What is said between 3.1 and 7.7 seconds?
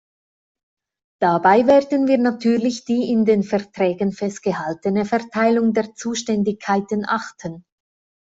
in den Verträgen festgehaltene Verteilung der Zuständigkeiten achten.